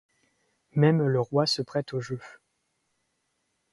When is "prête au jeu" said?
1.61-2.19